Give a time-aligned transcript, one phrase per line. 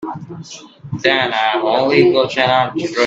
[1.03, 2.95] Then I've only got an hour to dress.